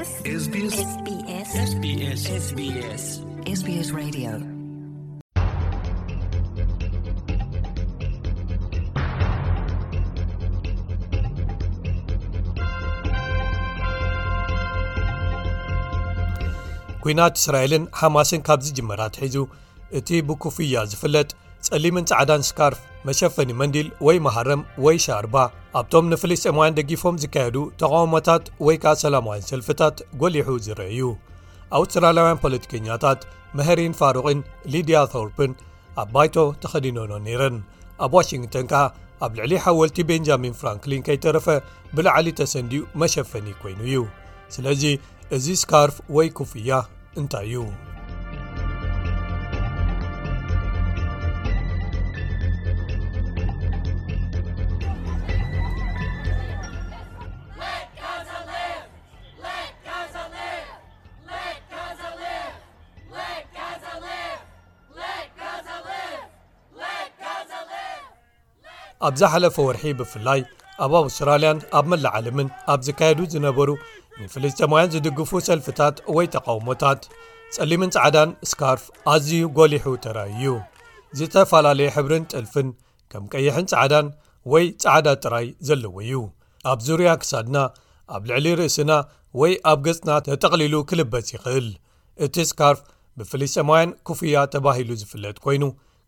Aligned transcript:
ኩናት 0.00 0.52
እስራኤልን 17.38 17.86
ሓማስን 18.00 18.40
ካብዚ 18.46 18.72
ጅመራት 18.78 19.14
ሒዙ 19.24 19.36
እቲ 20.00 20.08
ብኩፍያ 20.28 20.84
ዝፍለጥ 20.92 21.28
ጸሊምን 21.68 22.06
ፃዕዳን 22.12 22.44
ስካርፍ 22.50 22.80
መሸፈኒ 23.08 23.50
መንዲል 23.62 23.86
ወይ 24.06 24.16
መሃረም 24.26 24.62
ወይ 24.84 24.96
ሻርባ 25.04 25.36
ኣብቶም 25.80 26.06
ንፍሊስጥማውያን 26.12 26.76
ደጊፎም 26.78 27.18
ዝካየዱ 27.22 27.56
ተقውሞታት 27.80 28.44
ወይ 28.66 28.76
ከዓ 28.82 28.92
ሰላማውያ 29.04 29.46
ሰልፍታት 29.50 29.96
ጎሊሑ 30.22 30.48
ዝርአዩ 30.66 31.00
ኣብ 31.76 31.82
ውስትራላውያ 31.84 32.34
ፖለቲከኛታት 32.44 33.20
መሃሪን 33.58 33.94
ፋሩቅን 34.00 34.40
ሊድያ 34.74 34.98
ቶርፕን 35.14 35.52
ኣብ 36.02 36.08
ባይቶ 36.16 36.36
ተኸዲነኖ 36.64 37.12
ነይረን 37.26 37.56
ኣብ 38.06 38.12
ዋሽንግተን 38.18 38.66
ከዓ 38.72 38.82
ኣብ 39.26 39.32
ልዕሊ 39.38 39.52
ሓወልቲ 39.64 39.98
ቤንጃሚን 40.10 40.58
ፍራንክሊን 40.60 41.04
ከይተረፈ 41.08 41.48
ብላዕሊ 41.96 42.28
ተሰንዲኡ 42.40 42.82
መሸፈኒ 43.02 43.48
ኮይኑ 43.62 43.80
እዩ 43.90 43.96
ስለዚ 44.56 44.82
እዚ 45.38 45.46
ስካርፍ 45.62 45.98
ወይ 46.18 46.30
ኮፍያ 46.40 46.70
እንታይ 47.20 47.48
እዩ 47.52 47.58
ኣብ 69.08 69.14
ዝ 69.20 69.28
ሓለፈ 69.32 69.56
ወርሒ 69.66 69.82
ብፍላይ 69.98 70.40
ኣብ 70.84 70.92
ኣውስትራልያን 71.00 71.58
ኣብ 71.78 71.84
መላዓለምን 71.90 72.48
ኣብ 72.72 72.80
ዝካየዱ 72.86 73.20
ዝነበሩ 73.34 73.68
ንፍልስጢማውያን 74.22 74.90
ዝድግፉ 74.94 75.30
ሰልፍታት 75.46 75.96
ወይ 76.16 76.26
ተቃውሞታት 76.34 77.00
ጸሊምን 77.54 77.92
ፀዕዳን 77.96 78.30
ስካርፍ 78.50 78.82
ኣዝዩ 79.12 79.42
ጎሊሑ 79.58 79.86
ተራይዩ 80.04 80.48
ዝተፈላለየ 81.18 81.94
ሕብርን 81.96 82.24
ጥልፍን 82.32 82.68
ከም 83.12 83.24
ቀይሕን 83.34 83.68
ፃዓዳን 83.72 84.08
ወይ 84.54 84.66
ፀዓዳ 84.82 85.08
ጥራይ 85.22 85.46
ዘለዎ 85.68 85.96
እዩ 86.04 86.14
ኣብ 86.72 86.78
ዙርያ 86.88 87.12
ክሳድና 87.22 87.58
ኣብ 88.16 88.22
ልዕሊ 88.30 88.46
ርእስና 88.60 88.92
ወይ 89.42 89.52
ኣብ 89.72 89.80
ገፅና 89.86 90.10
ተጠቕሊሉ 90.26 90.74
ክልበት 90.90 91.26
ይኽእል 91.34 91.68
እቲ 92.26 92.36
ስካርፍ 92.50 92.82
ብፍልስጢማውያን 93.18 93.94
ኩፍያ 94.10 94.42
ተባሂሉ 94.56 94.90
ዝፍለጥ 95.02 95.36
ኮይኑ 95.46 95.64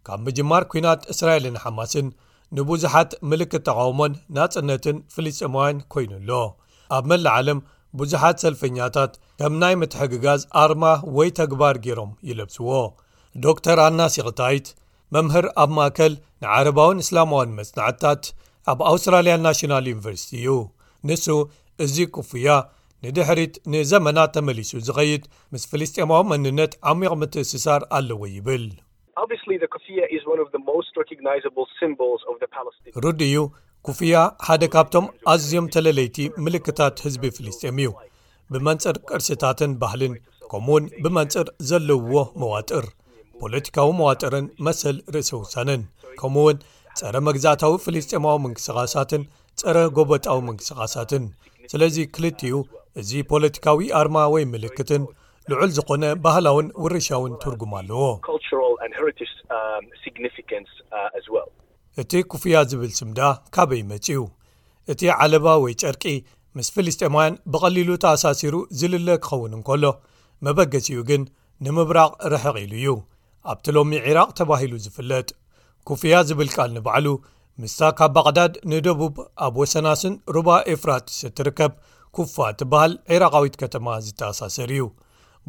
ካብ 0.07 0.21
ምጅማር 0.27 0.65
ኩናት 0.73 1.03
እስራኤልን 1.15 1.57
ሓማስን 1.65 2.07
ንብዙሓት 2.57 3.11
ምልክት 3.31 3.63
ተቃውሞን 3.69 4.13
ናጽነትን 4.37 4.97
ፍልስጥማውያን 5.15 5.79
ኰይኑኣሎ 5.97 6.31
ኣብ 6.97 7.05
መላዓለም 7.11 7.61
ብዙሓት 8.01 8.37
ሰልፈኛታት 8.45 9.13
ከም 9.41 9.55
ናይ 9.63 9.75
ምትሐግጋዝ 9.81 10.41
ኣርማ 10.63 10.85
ወይ 11.17 11.31
ተግባር 11.39 11.77
ገይሮም 11.87 12.13
ይለብስዎ 12.29 12.71
ዶ 13.45 13.55
ር 13.79 13.79
ኣናሲቅታይት 13.87 14.67
መምህር 15.15 15.47
ኣብ 15.63 15.71
ማእከል 15.79 16.13
ንዓረባውን 16.45 17.03
እስላማውን 17.05 17.55
መጽናዕትታት 17.61 18.23
ኣብ 18.73 18.79
ኣውስትራልያን 18.91 19.45
ናሽናል 19.47 19.89
ዩኒቨርሲቲ 19.93 20.31
እዩ 20.43 20.49
ንሱ 21.09 21.27
እዚ 21.87 21.97
ኩፍያ 22.17 22.49
ንድሕሪት 23.07 23.55
ንዘመናት 23.75 24.33
ተመሊሱ 24.37 24.73
ዝኸይድ 24.89 25.23
ምስ 25.55 25.63
ፊልስጥማዊ 25.73 26.23
መንነት 26.33 26.75
ዓሚቕ 26.93 27.13
ምትእስሳር 27.23 27.83
ኣለዎ 27.99 28.21
ይብል 28.37 28.65
ርድዩ 33.05 33.35
ኩፍያ 33.87 34.15
ሓደ 34.49 34.65
ካብቶም 34.75 35.07
ኣዝዮም 35.33 35.67
ተለለይቲ 35.75 36.17
ምልክታት 36.45 37.03
ህዝቢ 37.07 37.25
ፍልስጥም 37.37 37.77
እዩ 37.83 37.91
ብመንፅር 38.53 38.97
ቅርስታትን 39.09 39.73
ባህልን 39.83 40.15
ከምኡ 40.51 40.71
ውን 40.77 40.85
ብመንፅር 41.05 41.49
ዘለውዎ 41.71 42.15
መዋጥር 42.43 42.87
ፖለቲካዊ 43.43 43.91
መዋጥርን 44.01 44.47
መሰል 44.69 44.99
ርእሲውሰንን 45.17 45.83
ከምኡ 46.21 46.45
ውን 46.47 46.59
ፀረ 47.01 47.17
መግዛእታዊ 47.29 47.75
ፍልስጥማዊ 47.87 48.37
መንግስቃሳትን 48.47 49.25
ፀረ 49.63 49.77
ጎበጣዊ 49.99 50.39
መንግስቃሳትን 50.51 51.25
ስለዚ 51.73 51.97
ክልኡ 52.15 52.41
እዚ 53.03 53.11
ፖለቲካዊ 53.33 53.81
ኣርማ 54.01 54.17
ወይ 54.37 54.45
ምልክትን 54.55 55.03
ልዑል 55.51 55.71
ዝኾነ 55.77 56.05
ባህላውን 56.25 56.67
ውርሻውን 56.83 57.33
ትርጉም 57.43 57.73
ኣለዎ 57.79 58.03
um, 58.33 59.87
uh, 61.01 61.49
እቲ 62.03 62.13
ኩፍያ 62.33 62.57
ዝብል 62.71 62.93
ስምዳ 62.99 63.21
ካበይ 63.55 63.83
መጺዩ 63.91 64.21
እቲ 64.95 65.01
ዓለባ 65.23 65.47
ወይ 65.65 65.75
ጨርቂ 65.83 66.05
ምስ 66.59 66.69
ፍልስጥማውያን 66.75 67.35
ብቐሊሉ 67.53 67.89
ተኣሳሲሩ 68.05 68.55
ዝልለ 68.79 69.09
ክኸውን 69.27 69.53
እንከሎ 69.59 69.85
መበገሲኡ 70.47 71.01
ግን 71.11 71.23
ንምብራቕ 71.65 72.11
ረሕቕ 72.33 72.55
ኢሉ 72.65 72.73
እዩ 72.81 72.89
ኣብቲ 73.53 73.67
ሎሚ 73.77 73.93
ዒራቅ 74.09 74.31
ተባሂሉ 74.41 74.73
ዝፍለጥ 74.87 75.29
ኩፍያ 75.91 76.15
ዝብል 76.31 76.51
ቃል 76.57 76.71
ንበዕሉ 76.79 77.07
ምስሳ 77.63 77.81
ካብ 77.99 78.13
ባቅዳድ 78.17 78.53
ንደቡብ 78.73 79.17
ኣብ 79.47 79.57
ወሰናስን 79.63 80.15
ሩባ 80.37 80.49
ኤፍራጥ 80.75 81.07
ስትርከብ 81.21 81.73
ኩፋ 82.19 82.35
እቲበሃል 82.55 82.93
ዒራቃዊት 83.13 83.57
ከተማ 83.63 83.87
ዝተኣሳሰር 84.07 84.71
እዩ 84.77 84.85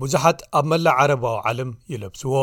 ብዙሓት 0.01 0.39
ኣብ 0.59 0.65
መላእ 0.71 0.95
ዓረባዊ 1.03 1.35
ዓለም 1.49 1.71
ይለብስዎ 1.93 2.35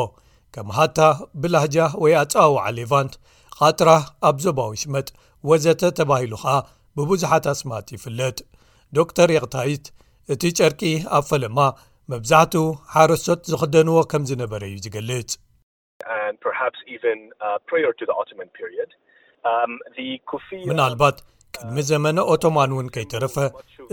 ከም 0.54 0.68
ሃታ 0.76 0.98
ብላህጃ 1.42 1.76
ወይ 2.02 2.12
ኣፀዋዋዓ 2.22 2.64
ሌቫንት 2.78 3.14
ካጥራህ 3.56 4.04
ኣብ 4.28 4.36
ዞባዊ 4.44 4.70
ሽመጥ 4.82 5.08
ወዘተ 5.48 5.82
ተባሂሉ 5.98 6.34
ከ 6.42 6.46
ብብዙሓት 6.98 7.44
ኣስማት 7.54 7.86
ይፍለጥ 7.96 8.38
ዶ 8.96 9.06
ር 9.28 9.30
የቅታይት 9.36 9.84
እቲ 10.32 10.42
ጨርቂ 10.58 10.80
ኣብ 11.16 11.24
ፈለማ 11.30 11.58
መብዛሕትኡ 12.12 12.64
ሓረስት 12.94 13.42
ዝክደንዎ 13.52 13.96
ከም 14.12 14.22
ዝነበረ 14.30 14.62
እዩ 14.70 14.76
ዝገልጽ 14.86 15.30
uh, 16.10 17.12
um, 19.58 20.80
ልባት 20.92 21.18
እድሚ 21.62 21.78
ዘመነ 21.90 22.18
ኦቶማን 22.32 22.72
እውን 22.74 22.86
ከይተረፈ 22.94 23.36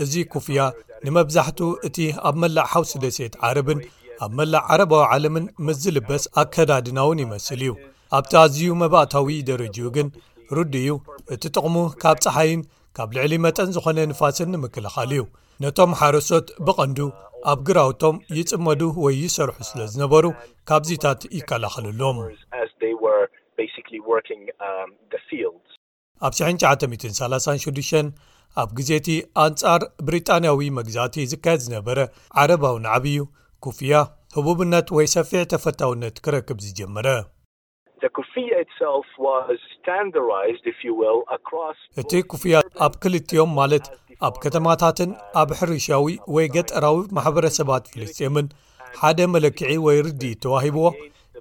እዚ 0.02 0.12
ኩፍያ 0.34 0.58
ንመብዛሕትኡ 1.06 1.68
እቲ 1.88 1.96
ኣብ 2.28 2.36
መላእ 2.42 2.68
ሓውስደሴት 2.74 3.34
ዓረብን 3.48 3.80
ኣብ 4.24 4.30
መላእ 4.38 4.62
ዓረባዊ 4.74 5.02
ዓለምን 5.12 5.44
ምስዝልበስ 5.66 6.22
ኣከዳድናእውን 6.42 7.20
ይመስል 7.24 7.60
እዩ 7.64 7.72
ኣብቲ 8.18 8.32
ኣዝዩ 8.42 8.68
መባእታዊ 8.82 9.30
ደረጅኡ 9.50 9.86
ግን 9.96 10.08
ርድ 10.58 10.74
እዩ 10.82 10.90
እቲ 11.34 11.42
ጥቕሙ 11.54 11.76
ካብ 12.02 12.18
ፀሓይን 12.24 12.60
ካብ 12.98 13.08
ልዕሊ 13.16 13.32
መጠን 13.46 13.70
ዝኾነ 13.76 13.98
ንፋስን 14.12 14.50
ንምክልኻል 14.54 15.12
እዩ 15.16 15.24
ነቶም 15.64 15.92
ሓረሶት 16.00 16.48
ብቐንዱ 16.66 16.98
ኣብ 17.52 17.58
ግራውቶም 17.68 18.16
ይፅመዱ 18.38 18.80
ወይ 19.04 19.16
ይሰርሑ 19.24 19.56
ስለ 19.70 19.80
ዝነበሩ 19.92 20.24
ካብዚታት 20.68 21.20
ይከላኸልሎም 21.38 22.16
ኣብ 26.26 26.32
9936 26.36 28.12
ኣብ 28.60 28.68
ግዜቲ 28.78 29.08
ኣንጻር 29.44 29.80
ብሪጣንያዊ 30.06 30.60
መግዛእቲ 30.78 31.16
ዝካየድ 31.32 31.60
ዝነበረ 31.64 31.98
ዓረባዊንዓብዩ 32.42 33.18
ኩፍያ 33.64 33.92
ህቡብነት 34.36 34.88
ወይ 34.96 35.06
ሰፊዕ 35.16 35.42
ተፈታውነት 35.52 36.16
ክረክብ 36.24 36.58
ዝጀመረ 36.66 37.08
እቲ 42.02 42.22
ኩፍያ 42.32 42.54
ኣብ 42.86 42.92
ክልጥዮም 43.02 43.52
ማለት 43.60 43.86
ኣብ 44.28 44.34
ከተማታትን 44.44 45.10
ኣብ 45.42 45.50
ሕርሻዊ 45.60 46.06
ወይ 46.36 46.46
ገጠራዊ 46.56 46.98
ማሕበረሰባት 47.18 47.90
ፍልስጥኤምን 47.92 48.46
ሓደ 49.00 49.18
መለክዒ 49.34 49.72
ወይ 49.86 49.98
ርዲኢት 50.08 50.40
ተዋሂብዎ 50.46 50.86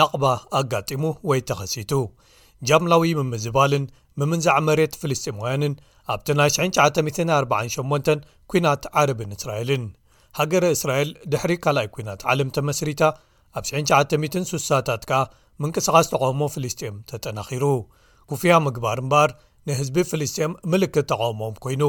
ናቕባ 0.01 0.25
ኣጋጢሙ 0.59 1.05
ወይ 1.31 1.41
ተኸሲቱ 1.51 1.93
ጃምላዊ 2.69 3.05
ምምዝባልን 3.19 3.85
ምምዛዕ 4.21 4.57
መሬት 4.69 4.93
ፍልስጥማውያንን 5.01 5.75
ኣብቲ 6.15 6.29
ናይ 6.41 6.51
948 6.57 8.29
ኩናት 8.53 8.83
ዓረብን 9.01 9.31
እስራኤልን 9.37 9.85
ሃገረ 10.39 10.65
እስራኤል 10.77 11.11
ድሕሪ 11.33 11.53
ካልኣይ 11.65 11.89
ኩናት 11.95 12.21
ዓለም 12.33 12.49
ተመስሪታ 12.57 13.03
ኣብ 13.59 13.65
96ሳታት 13.71 15.03
ከዓ 15.09 15.23
ምንቅስቓስ 15.63 16.07
ተቓውሞ 16.13 16.43
ፍልስጥኤም 16.55 16.97
ተጠናኺሩ 17.11 17.65
ኩፍያ 18.31 18.53
ምግባር 18.67 18.99
እምበኣር 19.05 19.31
ንህዝቢ 19.69 19.97
ፍልስጥኤም 20.11 20.53
ምልክት 20.73 21.07
ተቓውሞም 21.13 21.55
ኰይኑ 21.69 21.85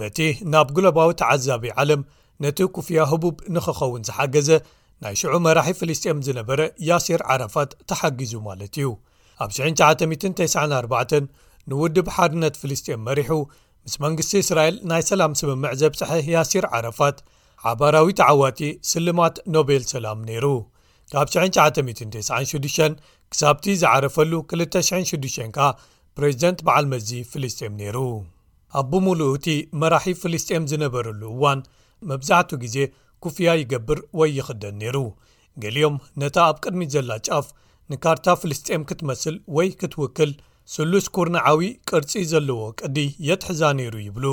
በቲ 0.00 0.18
ናብ 0.52 0.68
ጉለባዊ 0.76 1.08
ተዓዛቢ 1.22 1.64
ዓለም 1.82 2.02
ነቲ 2.44 2.58
ኩፍያ 2.76 2.98
ህቡብ 3.12 3.34
ንኽኸውን 3.54 4.04
ዝሓገዘ 4.08 4.50
ናይ 5.04 5.14
ሽዑ 5.20 5.32
መራሒ 5.46 5.68
ፍልስጥኤም 5.80 6.18
ዝነበረ 6.26 6.60
ያሲር 6.88 7.20
ዓረፋት 7.34 7.70
ተሓጊዙ 7.90 8.32
ማለት 8.48 8.74
እዩ 8.80 8.88
ኣብ 9.44 9.50
9994 9.58 11.28
ንውድብ 11.70 12.06
ሓድነት 12.16 12.54
ፍልስጥኤም 12.62 13.02
መሪሑ 13.08 13.32
ምስ 13.86 13.94
መንግስቲ 14.04 14.32
እስራኤል 14.44 14.76
ናይ 14.90 15.02
ሰላም 15.10 15.32
ስምምዕ 15.40 15.70
ዜብጽሐ 15.80 16.10
ያሲር 16.36 16.64
ዓረፋት 16.76 17.18
ዓባራዊ 17.70 18.08
ተዓዋጢ 18.20 18.60
ስልማት 18.92 19.36
ኖቤል 19.56 19.82
ሰላም 19.92 20.18
ነይሩ 20.28 20.46
ካብ 21.12 21.28
9996 21.34 22.98
ክሳብቲ 23.32 23.64
ዝዓረፈሉ 23.82 24.32
26 24.52 25.40
ከ 25.56 25.68
ፕሬዚደንት 26.16 26.60
በዓል 26.66 26.86
መዚ 26.92 27.10
ፍልስጤም 27.30 27.72
ነይሩ 27.80 27.96
ኣቦምሉእ 28.80 29.30
እቲ 29.38 29.46
መራሒ 29.80 30.12
ፍልስጥም 30.22 30.64
ዝነበረሉ 30.70 31.22
እዋን 31.34 31.60
መብዛዕቱኡ 32.10 32.58
ግዜ 32.64 32.76
ኩፍያ 33.24 33.48
ይገብር 33.60 34.00
ወይ 34.18 34.30
ይኽደን 34.40 34.76
ነይሩ 34.82 34.96
ገሊኦም 35.62 35.96
ነታ 36.22 36.36
ኣብ 36.50 36.56
ቅድሚ 36.64 36.84
ዘላ 36.94 37.10
ጫፍ 37.28 37.46
ንካርታ 37.92 38.26
ፍልስጥኤም 38.42 38.84
ክትመስል 38.90 39.36
ወይ 39.56 39.68
ክትውክል 39.80 40.30
ስሉስ 40.74 41.06
ኵርናዓዊ 41.16 41.62
ቅርጺ 41.90 42.12
ዘለዎ 42.32 42.60
ቅዲ 42.80 42.98
የትሕዛ 43.28 43.62
ነይሩ 43.80 43.94
ይብሉ 44.06 44.26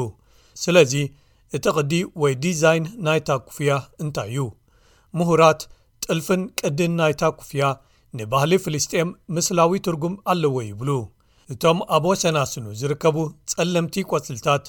ስለዚ 0.66 0.94
እቲ 1.58 1.66
ቕዲ 1.80 1.94
ወይ 2.22 2.34
ዲዛይን 2.44 2.86
ናይታ 3.08 3.30
ኩፍያ 3.48 3.74
እንታይ 4.04 4.30
እዩ 4.34 4.46
ምሁራት 5.20 5.62
ጥልፍን 6.10 6.42
ቅድን 6.60 6.92
ናይታ 6.98 7.22
ኩፍያ 7.38 7.64
ንባህሊ 8.18 8.52
ፍልስጥኤም 8.66 9.10
ምስላዊ 9.36 9.74
ትርጉም 9.86 10.14
ኣለዎ 10.32 10.56
ይብሉ 10.68 10.90
እቶም 11.54 11.80
ኣ 11.96 11.98
ወሰናስኑ 12.12 12.66
ዚርከቡ 12.80 13.18
ጸለምቲ 13.52 13.96
ቈጽልታት 14.12 14.66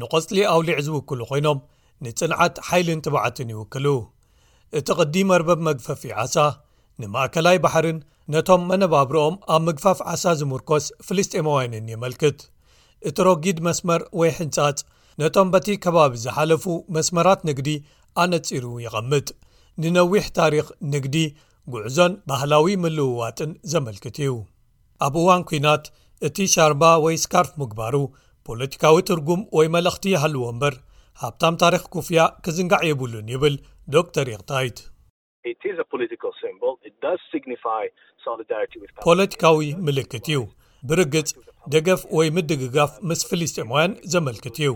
ንቘጽሊ 0.00 0.38
ኣውሊዕ 0.52 0.76
ዚውክሉ 0.86 1.20
ዀይኖም 1.30 1.58
ንጽንዓት 2.04 2.54
ሓይልን 2.68 3.00
ትባዓትን 3.06 3.48
ይውክሉ 3.54 3.86
እቲ 4.80 4.88
ቕዲም 4.98 5.28
ኣርበብ 5.36 5.60
መግፈፊ 5.68 6.02
ዓሳ 6.24 6.36
ንማእከላይ 7.02 7.58
ባሕርን 7.64 7.98
ነቶም 8.34 8.62
መነባብሮኦም 8.70 9.36
ኣብ 9.54 9.62
ምግፋፍ 9.68 9.98
ዓሳ 10.12 10.24
ዚሙርኰስ 10.42 10.86
ፍልስጥኤማውያንን 11.06 11.90
የመልክት 11.94 12.38
እቲ 13.08 13.18
ሮጊድ 13.28 13.58
መስመር 13.68 14.02
ወይ 14.20 14.30
ሕንጻጽ 14.38 14.78
ነቶም 15.22 15.50
በቲ 15.56 15.68
ከባቢ 15.86 16.14
ዝሓለፉ 16.26 16.64
መስመራት 16.98 17.42
ንግዲ 17.50 17.70
ኣነጺሩ 18.22 18.64
ይቐምጥ 18.86 19.28
ንነዊሕ 19.84 20.24
ታሪክ 20.38 20.66
ንግዲ 20.92 21.16
ጉዕዞን 21.72 22.12
ባህላዊ 22.30 22.74
ምልውዋጥን 22.82 23.50
ዘመልክት 23.72 24.16
እዩ 24.24 24.32
ኣብ 25.06 25.14
እዋን 25.22 25.42
ኲናት 25.48 25.84
እቲ 26.26 26.38
ሻርባ 26.52 26.82
ወይ 27.04 27.16
ስካርፍ 27.24 27.50
ምግባሩ 27.62 27.96
ፖለቲካዊ 28.48 28.96
ትርጉም 29.10 29.40
ወይ 29.56 29.66
መለእኽቲ 29.74 30.06
ይሃልዎ 30.14 30.44
እምበር 30.52 30.74
ሃብታም 31.22 31.54
ታሪክ 31.62 31.84
ኩፍያ 31.94 32.24
ኪዝንጋዕ 32.46 32.82
የብሉን 32.90 33.28
ይብል 33.34 33.56
ዶ 33.94 34.04
ተር 34.16 34.28
የክታይት 34.34 34.78
ፖለቲካዊ 39.08 39.60
ምልክት 39.86 40.16
እዩ 40.30 40.40
ብርግጽ 40.90 41.30
ደገፍ 41.74 42.00
ወይ 42.16 42.28
ምድግጋፍ 42.36 42.92
ምስ 43.08 43.20
ፊሊስጥኤማውያን 43.28 43.94
ዘመልክት 44.14 44.56
እዩ 44.62 44.72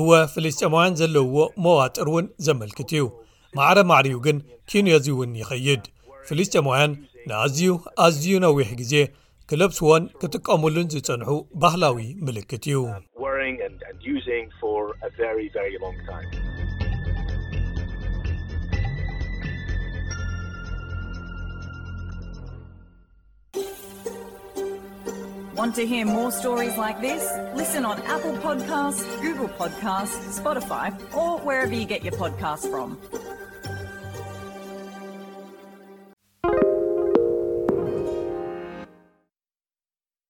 እወ 0.00 0.10
ፊልስጥኤማውያን 0.34 0.98
ዘለውዎ 1.02 1.38
መዋጥር 1.64 2.08
እውን 2.12 2.26
ዘመልክት 2.46 2.90
እዩ 2.98 3.04
ማዕረ 3.56 3.78
ማዕርኡ 3.90 4.16
ግን 4.26 4.36
ኪንዮዚ 4.70 5.06
እውን 5.14 5.30
ይኸይድ 5.40 5.84
ፊሊስጢማውያን 6.28 6.92
ንኣዝዩ 7.28 7.70
ኣዝዩ 8.06 8.26
ነዊሕ 8.44 8.68
ግዜ 8.80 8.94
ክለብ 9.50 9.70
ስ 9.78 9.80
ዎን 9.88 10.02
ክጥቀምሉን 10.20 10.88
ዝጸንሑ 10.98 11.30
ባህላዊ 11.62 11.96
ምልክት 12.26 12.62
እዩፖፖ 12.68 12.96